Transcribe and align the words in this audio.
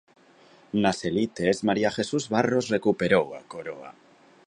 Nas 0.85 0.99
elites, 1.09 1.59
María 1.71 1.91
Jesús 1.99 2.25
Barros 2.35 2.65
recuperou 2.77 3.25
a 3.39 3.47
coroa. 3.53 3.91